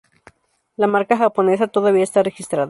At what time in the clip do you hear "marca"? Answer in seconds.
0.87-1.15